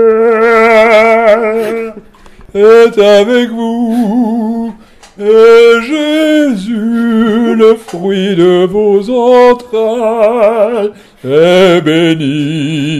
[2.55, 4.73] est avec vous,
[5.19, 10.89] et Jésus, le fruit de vos entrailles,
[11.23, 12.99] est béni.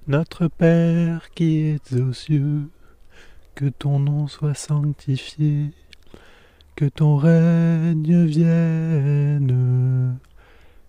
[0.11, 2.69] Notre Père qui es aux cieux,
[3.55, 5.71] que ton nom soit sanctifié,
[6.75, 10.17] que ton règne vienne,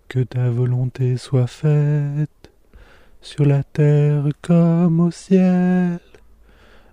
[0.09, 2.51] que ta volonté soit faite,
[3.21, 6.01] sur la terre comme au ciel.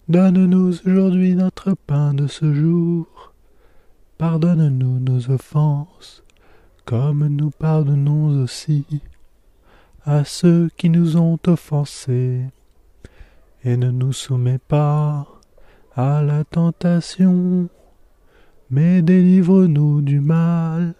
[0.08, 3.32] Donne-nous aujourd'hui notre pain de ce jour.
[4.18, 6.22] Pardonne-nous nos offenses,
[6.84, 8.84] comme nous pardonnons aussi
[10.10, 12.40] à ceux qui nous ont offensés.
[13.62, 15.24] Et ne nous soumets pas
[15.94, 17.68] à la tentation,
[18.70, 20.94] mais délivre-nous du mal.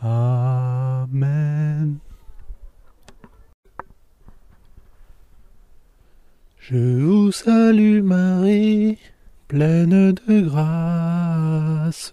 [0.00, 1.98] Amen.
[6.58, 8.98] Je vous salue Marie,
[9.46, 12.10] pleine de grâce.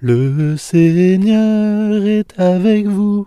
[0.00, 3.26] Le Seigneur est avec vous.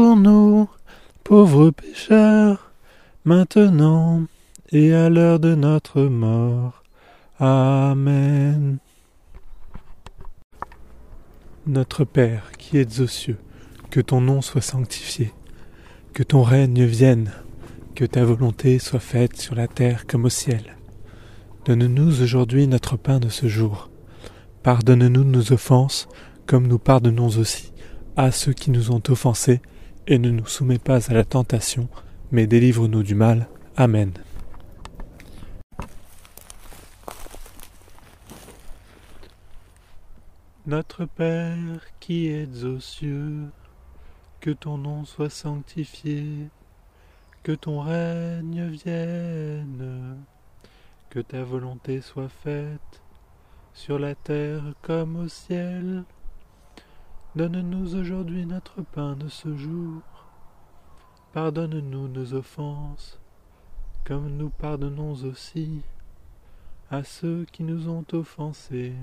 [1.31, 2.73] pauvres pécheurs,
[3.23, 4.23] maintenant
[4.73, 6.83] et à l'heure de notre mort.
[7.39, 8.79] Amen.
[11.65, 13.37] Notre Père qui êtes aux cieux,
[13.91, 15.31] que ton nom soit sanctifié,
[16.13, 17.31] que ton règne vienne
[17.95, 20.75] que ta volonté soit faite sur la terre comme au ciel.
[21.63, 23.89] Donne-nous aujourd'hui notre pain de ce jour.
[24.63, 26.09] Pardonne-nous nos offenses,
[26.45, 27.71] comme nous pardonnons aussi
[28.17, 29.61] à ceux qui nous ont offensés,
[30.07, 31.87] et ne nous soumets pas à la tentation,
[32.31, 33.47] mais délivre-nous du mal.
[33.77, 34.11] Amen.
[40.65, 43.47] Notre Père qui es aux cieux,
[44.39, 46.49] que ton nom soit sanctifié
[47.43, 50.17] que ton règne vienne,
[51.09, 53.01] que ta volonté soit faite,
[53.73, 56.03] sur la terre comme au ciel.
[57.33, 60.01] Donne-nous aujourd'hui notre pain de ce jour.
[61.31, 63.21] Pardonne-nous nos offenses,
[64.03, 65.81] comme nous pardonnons aussi
[66.89, 68.93] à ceux qui nous ont offensés.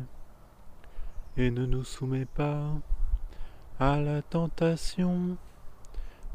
[1.38, 2.70] Et ne nous soumets pas
[3.80, 5.38] à la tentation,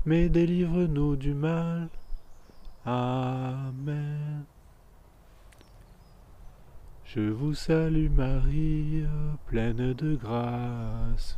[0.03, 1.90] mais délivre-nous du mal.
[2.86, 4.46] Amen.
[7.06, 9.06] Je vous salue Marie,
[9.46, 11.38] pleine de grâce.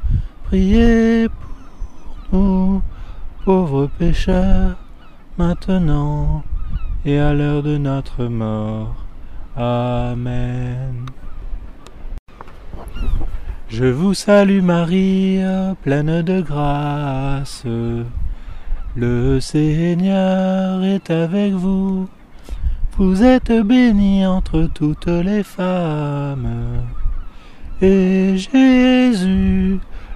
[0.51, 1.29] priez
[2.29, 2.81] pour nous,
[3.45, 4.75] pauvres pécheurs,
[5.37, 6.43] maintenant
[7.05, 8.97] et à l'heure de notre mort.
[9.55, 11.05] Amen.
[13.69, 15.39] Je vous salue Marie,
[15.83, 17.63] pleine de grâce.
[18.97, 22.09] Le Seigneur est avec vous.
[22.97, 26.83] Vous êtes bénie entre toutes les femmes.
[27.81, 29.79] Et Jésus,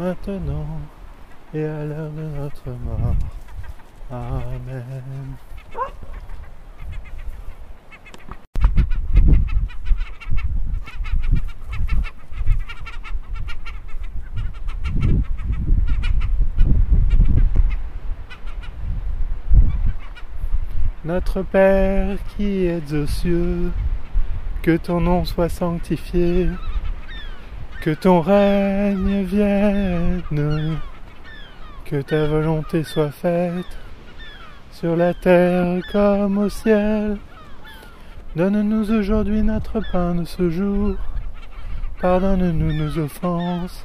[0.00, 0.80] maintenant
[1.52, 3.14] et à l'heure de notre mort.
[4.10, 5.36] Amen.
[21.04, 23.70] Notre Père qui es aux cieux,
[24.62, 26.48] que ton nom soit sanctifié,
[27.80, 30.78] que ton règne vienne,
[31.86, 33.78] que ta volonté soit faite
[34.70, 37.16] sur la terre comme au ciel.
[38.36, 40.96] Donne-nous aujourd'hui notre pain de ce jour.
[42.00, 43.84] Pardonne-nous nos offenses,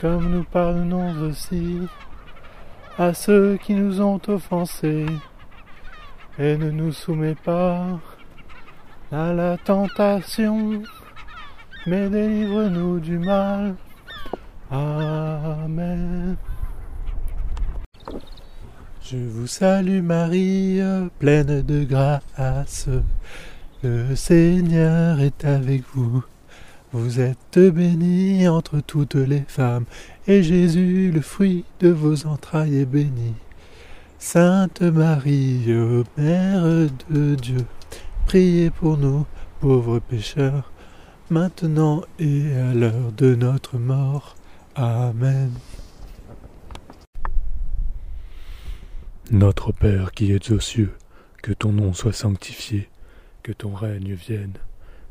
[0.00, 1.78] comme nous pardonnons aussi
[2.98, 5.06] à ceux qui nous ont offensés.
[6.38, 7.86] Et ne nous soumets pas
[9.12, 10.82] à la tentation,
[11.86, 13.74] mais délivre-nous du mal.
[14.70, 16.36] Amen.
[19.02, 20.80] Je vous salue Marie,
[21.20, 22.88] pleine de grâce.
[23.84, 26.24] Le Seigneur est avec vous.
[26.92, 29.84] Vous êtes bénie entre toutes les femmes,
[30.26, 33.34] et Jésus, le fruit de vos entrailles, est béni.
[34.18, 35.66] Sainte Marie,
[36.16, 36.64] Mère
[37.10, 37.64] de Dieu,
[38.24, 39.26] priez pour nous,
[39.60, 40.72] pauvres pécheurs,
[41.30, 44.36] maintenant et à l'heure de notre mort.
[44.74, 45.52] Amen.
[49.30, 50.92] Notre Père qui es aux cieux,
[51.42, 52.88] que ton nom soit sanctifié,
[53.42, 54.54] que ton règne vienne,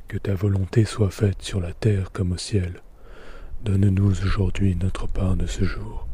[0.08, 2.82] que ta volonté soit faite sur la terre comme au ciel.
[3.64, 6.08] Donne-nous aujourd'hui notre pain de ce jour.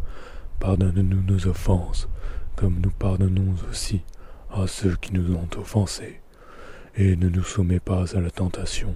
[0.59, 2.07] Pardonne-nous nos offenses,
[2.55, 4.01] comme nous pardonnons aussi
[4.51, 6.21] à ceux qui nous ont offensés.
[6.95, 8.95] Et ne nous soumets pas à la tentation,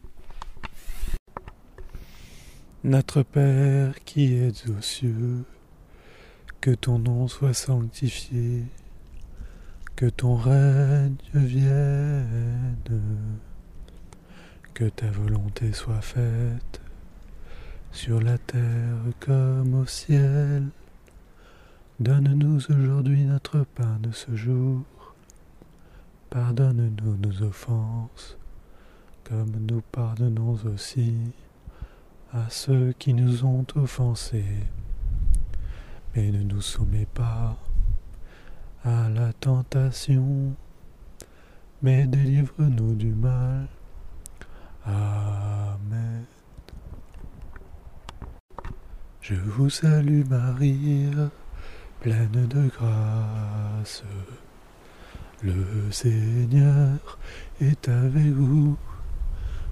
[2.83, 5.43] Notre Père qui es aux cieux,
[6.61, 8.63] que ton nom soit sanctifié,
[9.95, 12.73] que ton règne vienne,
[14.73, 16.81] que ta volonté soit faite
[17.91, 20.63] sur la terre comme au ciel.
[21.99, 24.81] Donne-nous aujourd'hui notre pain de ce jour.
[26.31, 28.39] Pardonne-nous nos offenses,
[29.23, 31.13] comme nous pardonnons aussi
[32.33, 34.65] à ceux qui nous ont offensés.
[36.15, 37.57] Mais ne nous soumets pas
[38.83, 40.55] à la tentation,
[41.81, 43.67] mais délivre-nous du mal.
[44.85, 46.25] Amen.
[49.21, 51.11] Je vous salue Marie,
[51.99, 54.03] pleine de grâce.
[55.43, 57.19] Le Seigneur
[57.59, 58.77] est avec vous.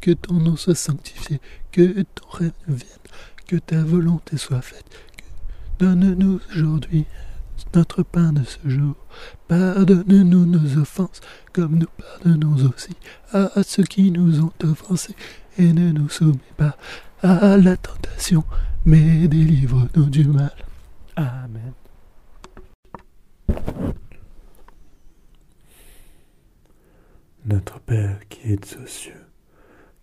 [0.00, 1.40] que ton nom soit sanctifié,
[1.72, 2.88] que ton règne vienne,
[3.46, 4.86] que ta volonté soit faite.
[5.78, 7.06] Donne-nous aujourd'hui
[7.74, 8.94] notre pain de ce jour.
[9.48, 11.20] Pardonne-nous nos offenses,
[11.52, 12.96] comme nous pardonnons aussi
[13.32, 15.14] à ceux qui nous ont offensés,
[15.58, 16.76] et ne nous soumets pas
[17.22, 18.44] à la tentation,
[18.84, 20.54] mais délivre-nous du mal.
[21.16, 21.72] Amen.
[27.44, 29.26] Notre Père qui es aux cieux,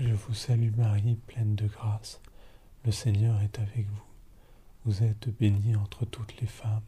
[0.00, 2.20] Je vous salue Marie, pleine de grâce.
[2.84, 4.04] Le Seigneur est avec vous.
[4.84, 6.86] Vous êtes bénie entre toutes les femmes,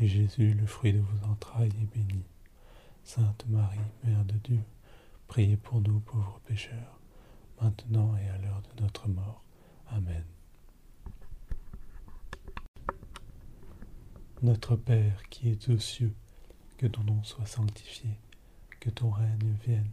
[0.00, 2.24] et Jésus, le fruit de vos entrailles, est béni.
[3.04, 4.58] Sainte Marie, Mère de Dieu,
[5.28, 6.98] priez pour nous pauvres pécheurs,
[7.60, 9.44] maintenant et à l'heure de notre mort.
[9.90, 10.24] Amen.
[14.42, 16.14] Notre Père qui es aux cieux,
[16.76, 18.10] que ton nom soit sanctifié,
[18.80, 19.92] que ton règne vienne,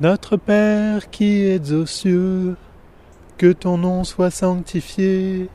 [0.00, 2.56] Notre Père qui es aux cieux,
[3.38, 5.48] que ton nom soit sanctifié,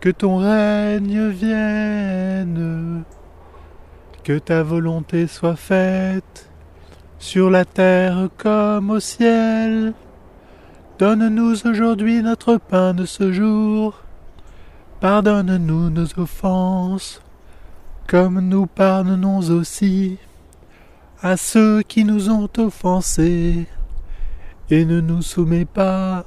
[0.00, 3.02] que ton règne vienne,
[4.24, 6.48] que ta volonté soit faite
[7.18, 9.92] sur la terre comme au ciel.
[10.98, 14.02] Donne-nous aujourd'hui notre pain de ce jour.
[15.00, 17.20] Pardonne-nous nos offenses,
[18.06, 20.16] comme nous pardonnons aussi
[21.22, 23.66] à ceux qui nous ont offensés.
[24.70, 26.24] Et ne nous soumets pas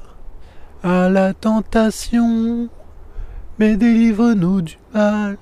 [0.83, 2.69] à la tentation,
[3.59, 5.37] mais délivre-nous du mal.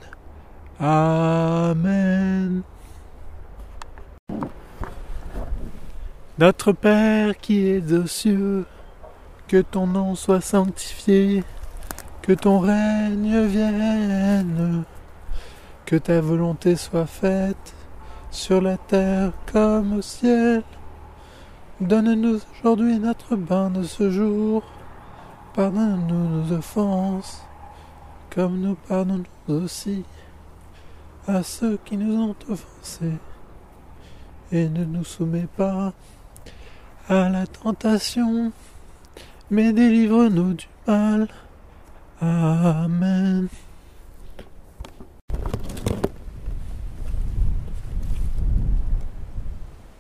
[0.80, 2.62] Amen.
[6.38, 8.66] Notre Père qui es aux cieux,
[9.48, 11.44] que ton nom soit sanctifié,
[12.22, 14.84] que ton règne vienne,
[15.86, 17.76] que ta volonté soit faite
[18.32, 20.64] sur la terre comme au ciel.
[21.82, 24.64] Donne-nous aujourd'hui notre pain de ce jour.
[25.56, 27.42] Pardonne-nous nos offenses,
[28.30, 30.04] comme nous pardonnons aussi
[31.28, 33.18] à ceux qui nous ont offensés.
[34.52, 35.94] Et ne nous soumets pas
[37.08, 38.52] à la tentation,
[39.50, 41.28] mais délivre-nous du mal.
[42.22, 43.48] Amen.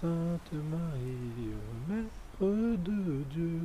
[0.00, 1.56] Sainte Marie,
[1.88, 2.04] Mère
[2.40, 3.62] de Dieu,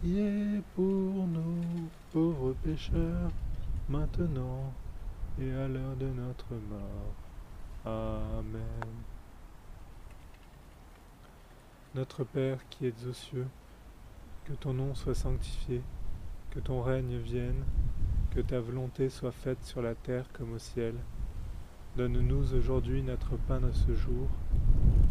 [0.00, 3.30] priez pour nous, pauvres pécheurs,
[3.88, 4.72] maintenant
[5.40, 7.14] et à l'heure de notre mort.
[7.84, 8.88] Amen.
[11.94, 13.46] Notre Père qui es aux cieux,
[14.46, 15.80] que ton nom soit sanctifié,
[16.50, 17.62] que ton règne vienne,
[18.34, 20.96] que ta volonté soit faite sur la terre comme au ciel.
[21.96, 24.28] Donne-nous aujourd'hui notre pain de ce jour.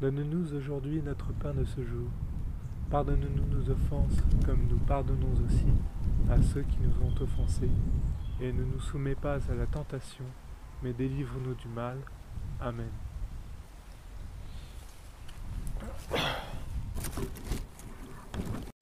[0.00, 2.08] Donne-nous aujourd'hui notre pain de ce jour.
[2.88, 4.14] Pardonne-nous nos offenses,
[4.46, 5.66] comme nous pardonnons aussi
[6.30, 7.68] à ceux qui nous ont offensés,
[8.40, 10.24] et ne nous soumets pas à la tentation,
[10.84, 11.96] mais délivre-nous du mal.
[12.60, 12.86] Amen.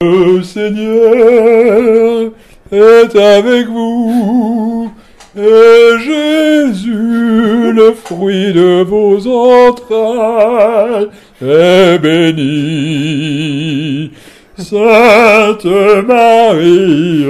[0.03, 2.31] Le Seigneur
[2.71, 4.93] est avec vous,
[5.37, 11.09] et Jésus, le fruit de vos entrailles,
[11.43, 14.13] est béni.
[14.57, 15.67] Sainte
[16.07, 17.27] Marie,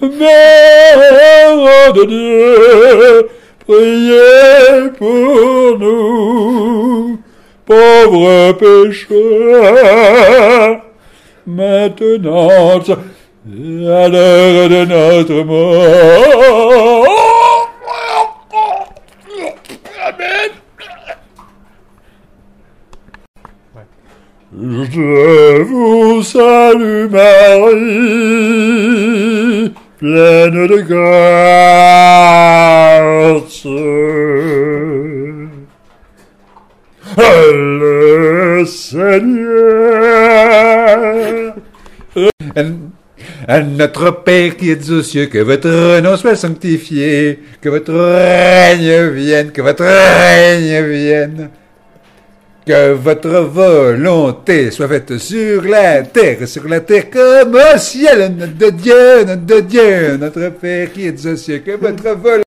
[0.00, 3.26] Mère de Dieu,
[3.66, 7.18] priez pour nous,
[7.66, 9.24] pauvres pécheurs,
[11.46, 12.80] maintenant
[13.46, 17.06] à l'heure de notre mort.
[20.02, 20.50] Amen.
[24.90, 27.74] Je vous salue Marie,
[29.98, 31.74] pleine de grâce.
[37.16, 40.03] Le Seigneur.
[43.46, 49.10] À notre Père qui êtes aux cieux, que votre nom soit sanctifié, que votre règne
[49.10, 51.50] vienne, que votre règne vienne.
[52.66, 58.72] Que votre volonté soit faite sur la terre, sur la terre comme au ciel, notre
[58.72, 62.40] Dieu, notre Dieu, notre Père qui êtes aux cieux, que votre volonté